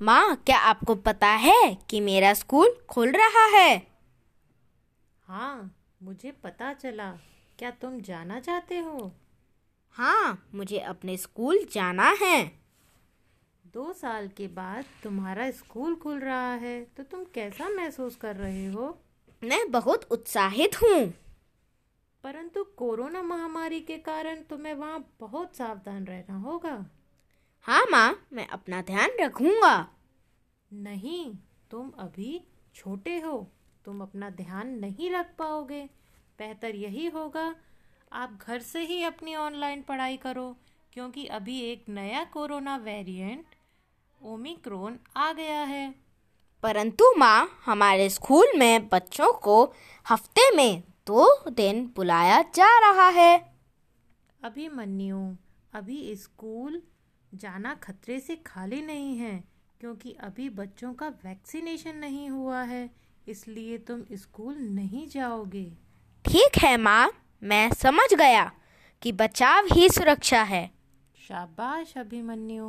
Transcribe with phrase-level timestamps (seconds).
[0.00, 3.86] माँ क्या आपको पता है कि मेरा स्कूल खुल रहा है?
[5.26, 7.10] हाँ मुझे पता चला।
[7.58, 9.12] क्या तुम जाना चाहते हो?
[9.90, 12.44] हाँ मुझे अपने स्कूल जाना है।
[13.74, 18.66] दो साल के बाद तुम्हारा स्कूल खुल रहा है तो तुम कैसा महसूस कर रहे
[18.66, 18.98] हो?
[19.44, 21.12] मैं बहुत उत्साहित हूँ।
[22.24, 26.86] परंतु कोरोना महामारी के कारण तुम्हें वहाँ बहुत सावधान रहना होगा।
[27.70, 29.74] हाँ माँ मैं अपना ध्यान रखूँगा।
[30.70, 31.34] नहीं
[31.70, 32.40] तुम अभी
[32.74, 33.36] छोटे हो
[33.84, 35.82] तुम अपना ध्यान नहीं रख पाओगे।
[36.38, 37.54] बेहतर यही होगा
[38.12, 40.56] आप घर से ही अपनी ऑनलाइन पढ़ाई करो
[40.92, 43.54] क्योंकि अभी एक नया कोरोना वेरिएंट
[44.20, 45.94] ओमिक्रोन आ गया है।
[46.62, 49.64] परंतु माँ हमारे स्कूल में बच्चों को
[50.06, 53.36] हफ़्ते में दो दिन बुलाया जा रहा है।
[54.44, 55.36] अभी मन्यू
[55.74, 56.82] अभी स्कूल
[57.34, 59.44] जाना खतरे से खाली नहीं है
[59.80, 62.90] क्योंकि अभी बच्चों का वैक्सीनेशन नहीं हुआ है
[63.28, 65.64] इसलिए तुम स्कूल नहीं जाओगे।
[66.24, 67.10] ठीक है माँ
[67.42, 68.52] मैं समझ गया
[69.02, 70.70] कि बचाव ही सुरक्षा है।
[71.28, 72.66] शाबाश अभिमन्यु।